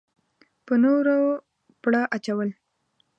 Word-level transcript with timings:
په 0.65 0.73
نورو 0.83 1.17
پړه 1.81 2.01
اچول. 2.15 2.49